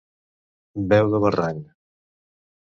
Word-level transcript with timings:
Veu 0.93 1.11
de 1.17 1.19
barranc. 1.25 1.69